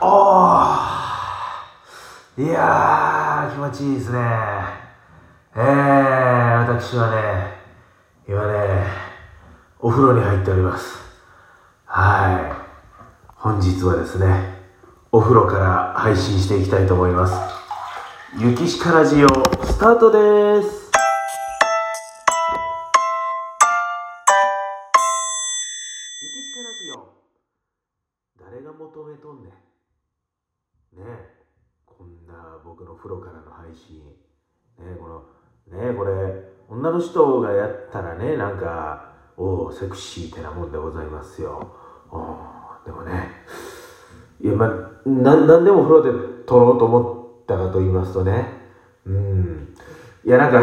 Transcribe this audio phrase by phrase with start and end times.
[0.00, 4.18] おーいや、気持ちいいですね。
[5.56, 7.54] えー、私はね、
[8.28, 8.84] 今ね、
[9.78, 10.98] お風呂に入っております。
[11.86, 12.64] はい。
[13.36, 14.58] 本日はですね、
[15.10, 17.34] お風呂から配信していきたいと思います。
[18.36, 19.28] ゆきしかラジオ、
[19.64, 20.83] スタートです。
[34.78, 35.22] ね、この、
[35.78, 36.12] ね、これ、
[36.68, 41.74] 女の人がやったらね、なんか、おお、セクシーってなもんでございますよ。
[42.84, 43.30] でもね、
[44.40, 46.10] いや、まあ、な、んでも風呂で
[46.46, 48.46] 撮ろうと思ったかと言いますとね、
[49.06, 49.74] うん。
[50.24, 50.60] いや、なんか、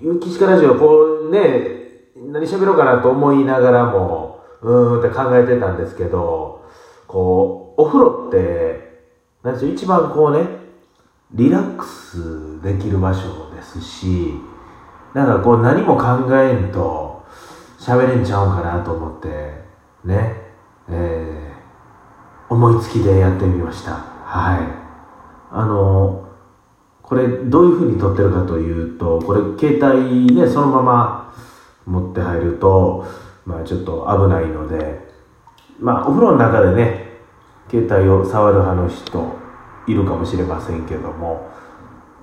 [0.00, 1.80] ゆきしかラジオ、こうね、
[2.16, 6.64] 何喋ろうかなと思いながらも、うーんって考えてたんですけど、
[7.06, 9.04] こう、お風呂って、
[9.42, 10.60] なんでしょう、一番こうね、
[11.32, 14.34] リラックスできる場所ですし、
[15.14, 17.24] なんかこう何も考えんと
[17.78, 19.28] 喋れんちゃうかなと思って、
[20.04, 20.34] ね、
[20.88, 23.92] えー、思いつきでやってみました。
[23.92, 24.58] はい。
[25.52, 26.28] あの、
[27.02, 31.34] これどういう風に撮ってるかというと、これ携帯ね、そのまま
[31.86, 33.06] 持って入ると、
[33.46, 35.08] まあちょっと危ないので、
[35.78, 37.20] まあお風呂の中でね、
[37.70, 39.39] 携帯を触る派の人
[39.90, 41.50] いるかもしれませんけども、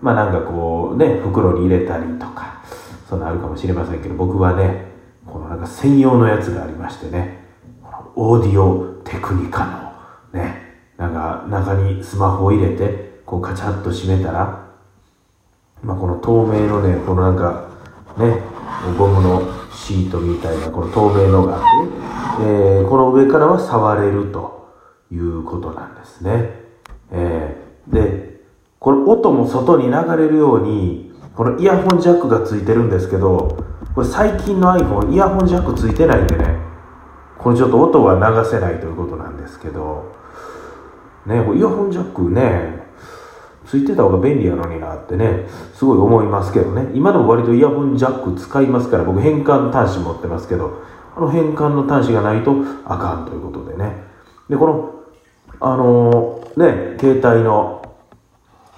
[0.00, 2.62] まあなんかこうね、袋に入れたりとか、
[3.08, 4.86] そんなあるかもしれませんけど、僕はね、
[5.26, 7.44] このなんか専用のやつがありましてね、
[8.14, 9.66] オーディオテクニカ
[10.32, 14.66] のね、なんか中にスマホを入れて、こうカチャッと閉めたら、
[15.82, 17.68] まあこの透明のね、このなんか
[18.18, 18.42] ね、
[18.98, 21.60] ゴムのシートみたいなこの透明のがあっ
[22.38, 24.68] て、えーこの上からは触れると
[25.10, 26.65] いうことなんですね。
[27.10, 28.40] えーで、
[28.78, 36.56] これ音も外に流れるように、このイヤホンジャックがついてるんですけど、これ最近の iPhone イヤホンジャックついてないんでね、
[37.38, 40.14] これちょっと音は流せないということなんですけど、
[41.26, 42.86] ね、イヤホンジャックね、
[43.66, 46.90] ついてた方が便利やのになってね、すごい思いますけどね。
[46.94, 50.82] 今でも割とイヤホンジャック使いますから、僕変換端子持ってますけど、
[51.16, 54.04] あの変換の端子がないとあかんということでね。
[54.48, 54.96] で、この、
[55.60, 57.82] あのーね、携帯の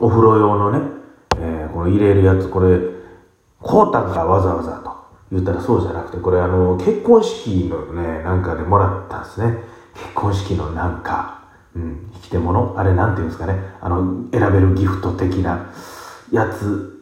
[0.00, 0.80] お風呂用のね、
[1.38, 2.78] えーこの入れるやつ、これ、
[3.60, 4.92] こうたんがわざわざと
[5.30, 9.58] 言ったらそうじゃなくて、これあの、結婚式のね、なんかでもらったんですね。
[9.94, 11.44] 結婚式のなんか、
[11.74, 13.58] うん、引き手物あれなんていうんですかね。
[13.80, 15.72] あの、選べるギフト的な
[16.30, 17.00] やつ、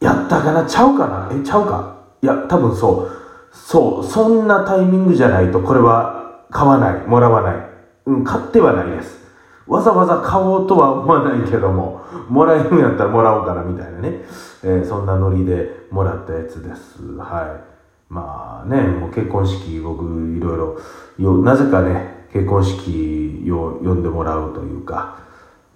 [0.00, 0.64] やったかな？
[0.64, 1.30] ちゃうかな？
[1.32, 2.04] え、ちゃうか？
[2.22, 3.56] いや、多分そう。
[3.56, 7.73] そう、そんなタイミングじゃないと、これは買わない、もらわない。
[8.06, 9.24] うん、買ってはないです。
[9.66, 14.24] わざわざ買おうとは思わないけども、もらえるんやったらもらおうかなみたいなね。
[14.62, 17.02] えーそんなノリでもらったやつです。
[17.18, 18.12] はい。
[18.12, 20.78] まあね、もう結婚式僕いろいろ、
[21.18, 25.18] よなぜかね、結婚式を呼んでもらうというか、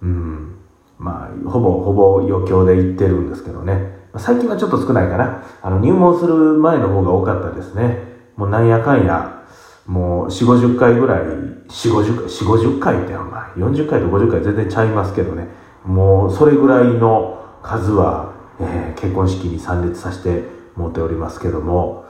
[0.01, 0.55] うん。
[0.97, 3.97] まあ、ほぼほぼ余興で行ってるんですけどね。
[4.17, 5.43] 最近はちょっと少ないかな。
[5.61, 8.03] あの、入門する前の方が多かったですね。
[8.35, 9.38] もうなんやかんや、
[9.85, 15.47] もう4、50回ぐらい、4、50回、4、50回ってお前、40回と50回全然ちゃいますけどね。
[15.85, 20.43] もうそれぐらいの数は、えー結婚式に参列させて
[20.75, 22.05] もっておりますけども、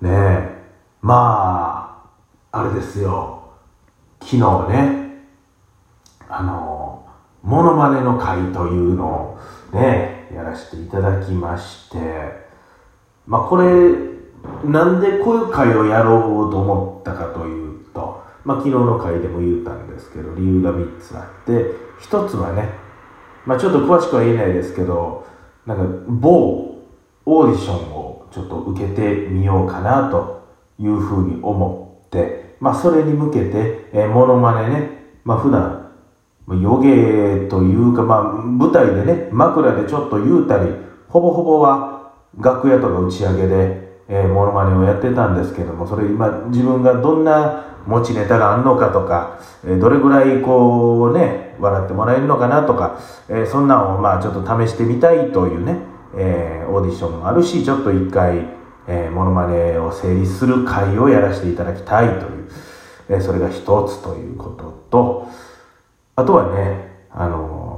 [0.00, 0.62] ねえ、
[1.00, 2.02] ま
[2.52, 3.50] あ、あれですよ。
[4.20, 5.24] 昨日ね、
[6.28, 7.06] あの、
[7.42, 9.38] モノマネの会というの
[9.72, 11.98] をね、やらせていただきまして、
[13.26, 14.17] まあこれ、
[14.64, 21.52] なんでこういう会をやろうと思ったかというと、まあ昨日の会でも言ったんですけど、理由が3つあって、
[22.00, 22.70] 1つはね、
[23.46, 25.26] まあちょっと詳しくは言えないですけど、
[25.66, 26.78] なんか某
[27.26, 30.46] オーディションをちょっと受けてみようかなと
[30.78, 34.90] いうふうに思って、まあそれに向けて、えー、モノマネね、
[35.24, 35.92] まあ普段、
[36.48, 40.70] 予芸というか、まあ舞台でね、枕でちょっと言うたり、
[41.08, 55.78] ほぼほぼは楽屋とか打ち上げで、えー、モノマネをやってたんですけども、それ今自分がどんな持ちネタがあんのかとか、えーどれぐらいこうね、笑ってもらえるのかなとか、えーそんなんをまあちょっと試してみたいというね、
[56.16, 58.46] えーオーディションもあるし、ちょっと一回、
[58.86, 62.50] えーモノマネを整理する会をやらせていただきたいという、
[63.10, 65.28] えーそれが一つということと、
[66.16, 67.68] あとはね、あのー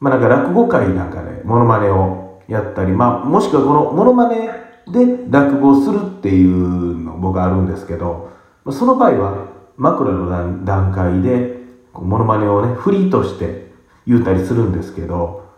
[0.00, 8.30] まあ、なんか落語会なんかでモノマネをやったり、まあ、もしくはこのモノマネで落語をするっていうの僕あるんですけど、
[8.70, 9.46] その場合は
[9.76, 11.60] 枕の段階で、
[11.94, 13.72] モノマネをね、フリーとして
[14.06, 15.48] 言うたりするんですけど、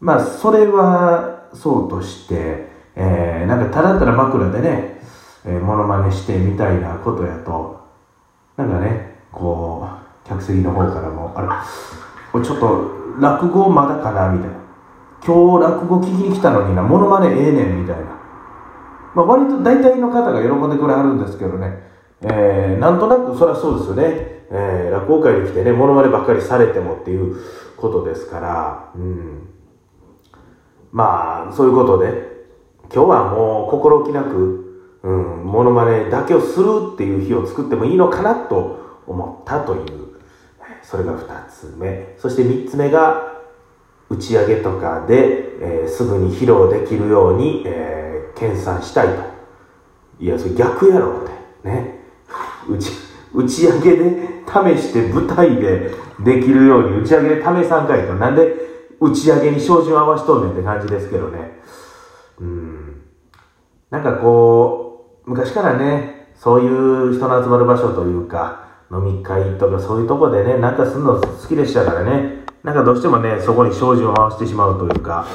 [0.00, 5.00] まあ、それはそうとして、えー、なんかただただ枕でね、
[5.44, 7.80] えー、モノマネしてみたいなことやと、
[8.56, 9.88] なんかね、こ
[10.24, 11.48] う、客席の方からも、あれ、
[12.32, 14.56] これちょっと落語まだかなみたいな。
[15.24, 18.21] 今日落語聞きに来たのにな、モノマネええねんみたいな。
[19.14, 21.78] まあ、割と大体の方が喜んでくれはるんですけどね、
[22.22, 24.04] えー、なんとなくそりゃそうですよね、
[24.50, 27.36] えー、落語会に来てね、モノマネばっかりされてもっていう
[27.76, 29.48] ことですから、うん。
[30.92, 32.32] まあ、そういうことで、
[32.94, 40.12] 今日はもう心置きなく、うん、モノマネだけをするっていう日を作ってもいいのかなと思ったという、
[40.82, 42.14] それが二つ目。
[42.18, 43.32] そして三つ目が、
[44.12, 49.22] 打ち上げとかで、えー、すぐに披露できるように、えー、研鑽したいと。
[50.18, 51.24] いや、それ逆やろっ
[51.62, 51.68] て。
[51.68, 52.00] ね。
[52.68, 52.92] 打ち、
[53.32, 55.90] 打ち上げで試して舞台で
[56.24, 58.14] できるように打ち上げで試さんかいと。
[58.14, 58.54] なんで
[59.00, 61.60] 打ち上げに照準合わしとんねんって感じですけどね。
[62.40, 63.02] うん。
[63.90, 72.44] なんかこう、昔からね、そういう人の集まる場所というか、飲み会とかそういうとこでね、なんかすんの好きでしたからね。
[72.62, 75.26] なんかどうしてもね、そこに照準を合わせてしまうというか、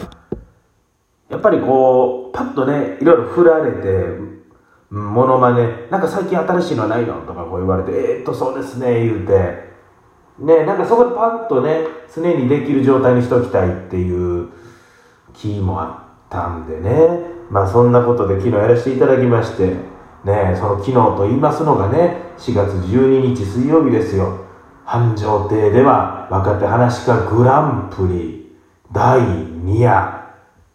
[1.29, 4.37] やっぱりこう、パッとね、いろいろ振られて、
[4.89, 9.67] モノマネ、なんか最近新しいのはないのとかこう言われて、えー、っと、そうですね、言うて、
[10.39, 11.81] ね、なんかそこでパッとね、
[12.13, 14.49] 常にできる状態にしときたいっていう
[15.33, 19.75] 気もあったんでね、まあそんなことで昨日やらせていただきまして、
[20.23, 24.45] ね、その昨日と言いますのがね、4月12日水曜日ですよ。
[24.85, 28.55] 繁盛亭では若手話家グランプリ
[28.93, 30.16] 第2夜。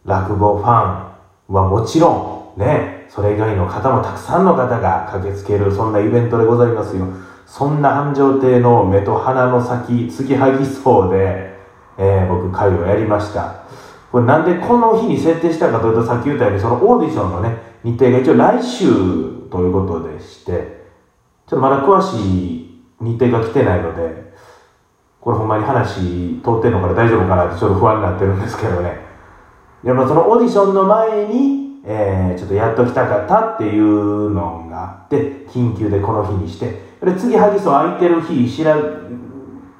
[0.05, 7.07] 落語ファンはもちろんね、それ以外の方もたくさんの方が駆けつけるそんなイベントでございますよ。
[7.45, 11.57] そんな繁盛亭の目と鼻の先、継ぎはぎそうで、
[11.97, 13.63] えー、僕会をやりました。
[14.11, 18.85] これなんでこの日に設定したかというとさっき言ったようにそのオーディションのね、日程が一応来週
[19.49, 20.83] ということでして、
[21.47, 24.33] ちょっとまだ詳しい日程が来てないので、
[25.19, 29.02] これほんまに話通ってんのから大丈夫かなってちょっと不安になってるんですけどね。
[29.83, 38.77] でもそのオーディションの前に、えー、ちょっとやっときたかったっていうのがあって、緊急でこの日にして、で次ハギソ空いてる日知ら、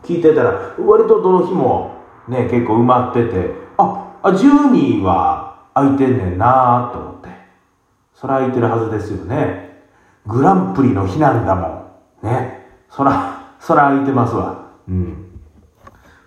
[0.04, 1.94] 聞いてたら、割とどの日も
[2.28, 7.30] ね、結構埋まってて、あ、あ、12は空いてんねんなと思って。
[8.14, 9.84] それ空いてるはずですよね。
[10.26, 11.68] グランプリの日なんだも
[12.22, 12.28] ん。
[12.28, 12.68] ね。
[12.90, 14.72] そら、そら空いてますわ。
[14.88, 15.40] うん。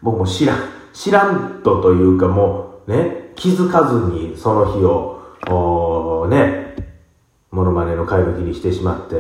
[0.03, 0.59] 僕も知らん、
[0.93, 6.75] 知らんとというかもうね、気づかずにその日を、おね、
[7.51, 9.17] モノマネの会の日にしてしまって、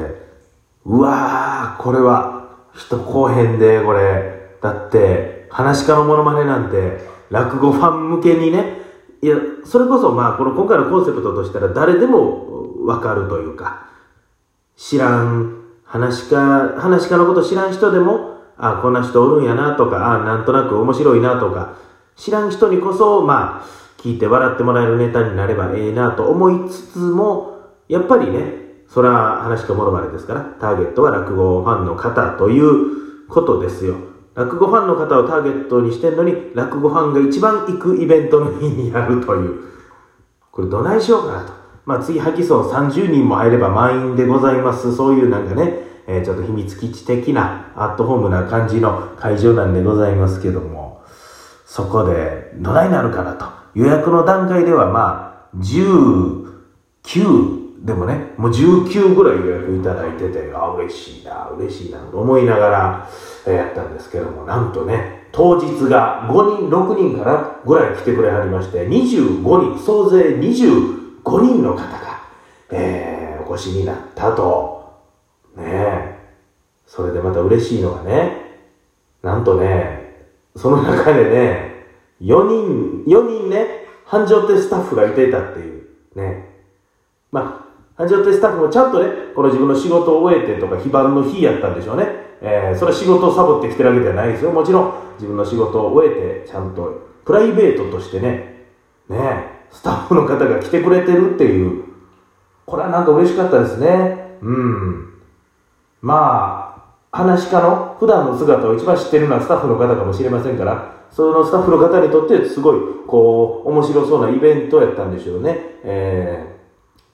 [0.84, 4.34] うわー、これは人後編で、これ。
[4.62, 8.80] だって、話し家のモノマネなんて、落語ファン向けにね、
[9.22, 13.86] いや、それこそまあ、この今回のコンセプトとしたら誰でもわかるというか、
[14.76, 21.74] 知らん話し家、話し家のこと知らん人でも、あ、こんな人おるんやなとか、あ、なんとなく面白いなとか、
[22.16, 27.56] 知らん人にこそ、まあ、聞いて笑ってもらえるネタになればええなと思いつつも、
[27.88, 33.96] やっぱりね、それは話家ものまねですから、ターゲットは落語ファンの方ということですよ。
[34.34, 39.66] 落語ファンの方をターゲットにしてんのに、落語ファンが一番行くイベントの日にやるという。
[40.50, 41.52] これどないしようかなと。
[41.84, 44.94] まあ次吐きそう30人も入れば満員でございます。
[44.94, 51.02] そういうなんかね、えー、ちょっと秘密基地的なアットホームな感じの会場なんでございますけども、
[51.64, 53.55] そこでどないなるかなと。
[53.76, 63.08] 予約の段階ではまあ、19でもね、もう19ぐらい予約いただいてて、あ、嬉しいな、嬉しいなと思いながら、
[63.46, 72.22] え、やったんですけども、なんとね、当日が5人、6人からぐらい来てくれはりまして、25人、総勢25 5人の方が、
[72.70, 75.02] えー、お越しになったと。
[75.56, 76.16] ねえ。
[76.86, 78.62] それでまた嬉しいのがね、
[79.22, 81.75] なんとね、その中でね、
[82.20, 85.86] 4人、4人ね、繁盛亭スタッフがいてたっていう。
[86.14, 86.48] ね。
[87.32, 92.26] まあ、繁盛亭スタッフもちゃんとね、この自分の仕事を終えてとか、非番の日やったんでしょうね。
[92.40, 94.50] えー、それは仕事をサボってきてるわけではないですよ。
[94.50, 98.66] もちろん、自分の仕事を終えて、ちゃんと、プライベートとしてね、
[99.08, 101.84] ねスタッフの方が来てくれてるっていう、
[102.66, 104.38] これはなんか嬉しかったですね。
[104.42, 105.14] うん。
[106.02, 106.76] ま
[107.12, 115.58] あ、話し家の普段の姿を一番知ってるのはスタッフの方かもしれませんから、そのスタッフの方にとってすごい、こう、面白そうなイベントやったんでしょうね。
[115.82, 116.56] え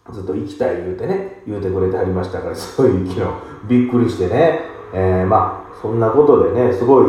[0.05, 3.27] ー、ずっと行きたい言うてね、言うてくれてはりましたから、 すごい昨日
[3.69, 4.61] びっくりしてね。
[4.95, 7.07] えー、まあ、そんなことでね、すごい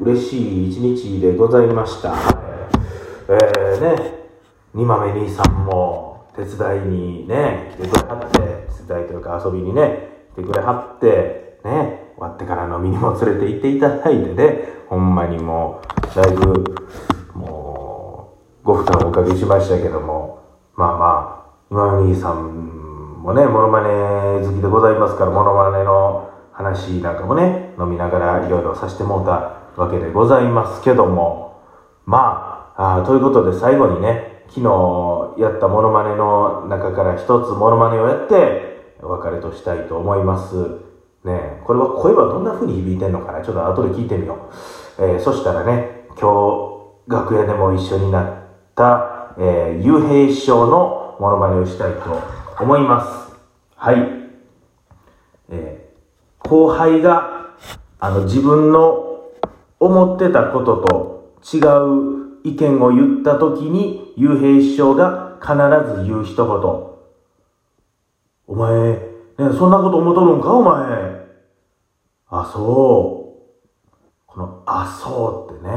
[0.00, 2.14] 嬉しい一日でございました。
[3.28, 4.28] えー、ね、
[4.74, 8.38] 二豆兄さんも手伝いにね、来てくれはって、
[8.86, 15.80] 手伝いというか遊びにね、来てくれはって、ね、終わってから飲みにも連れて行っていただいてね、ほんまにも
[16.12, 16.64] う、だいぶ、
[17.32, 18.34] も
[18.64, 20.42] う、ご負担をおかけしましたけども、
[20.74, 31.62] まあまあ、今の兄さんもね、モノマネ好きでございますから、モノマネの話なんかもね、飲みながらいろいろさせてもうたわけでございますけども、
[32.04, 40.87] まあ、あということで最後にね、昨日やったモノマネの中から一つモノマネをやって、お別れとしたいと思います。
[41.24, 43.42] ねこれは声はどんな風に響いてんのかな？
[43.42, 44.50] ちょっと後で聞いてみよ
[44.98, 45.02] う。
[45.02, 46.74] えー、そしたらね、今
[47.06, 48.26] 日楽屋でも一緒になっ
[48.74, 52.20] た、えー、幽閉師匠のモノマネをしたいと
[52.60, 53.32] 思います。
[53.76, 53.96] はい。
[55.50, 57.54] えー、後輩が、
[58.00, 59.30] あの、自分の
[59.80, 65.54] 思ってたことと違う意見を言った時に、幽閉師匠が必
[65.96, 66.46] ず言う一言。
[68.48, 69.07] お前、
[69.38, 70.52] ね、そんなこと思っとるんか？
[70.52, 71.28] お前。
[72.30, 73.88] あ、そう。
[74.26, 75.70] この、あ、そうってね、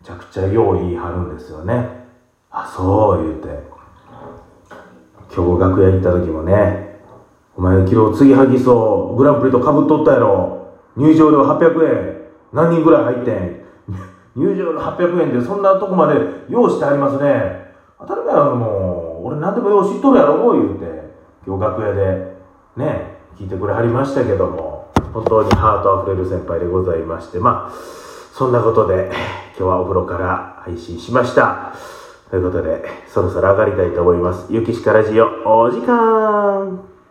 [0.00, 2.06] めちゃくちゃよう言い張るんですよね。
[2.50, 3.68] あ、そう言うて。
[5.34, 7.00] 今日楽屋行った時もね、
[7.56, 10.68] お前昨日継ぎはぎそう、グランプリと被っとったやろ。
[10.96, 12.20] 入場料800円。
[12.52, 13.60] 何人ぐらい入ってん？
[14.36, 17.74] 入場料800円でそんなとこまで用意してありますね。
[18.00, 19.26] 当たり前やろ、もう。
[19.28, 21.10] 俺何でも用意しとるやろ、言うて。
[21.46, 22.29] 今日楽屋で、
[22.76, 27.72] ね、聞いてくれはりましたけども、本当にハートあふれる先輩でございまして、まあ、
[28.32, 29.10] そんなことで、
[29.58, 31.74] 今日はお風呂から配信しました。
[32.30, 34.46] ということで、そろそろ上がりたいと思います。
[34.50, 36.89] ゆきしかラジオ、お時間